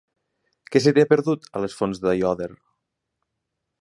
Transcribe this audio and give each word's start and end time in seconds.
Què 0.75 0.81
se 0.85 0.93
t'hi 0.95 1.03
ha 1.05 1.09
perdut, 1.11 1.45
a 1.59 1.61
les 1.65 1.75
Fonts 1.81 2.01
d'Aiòder? 2.07 2.49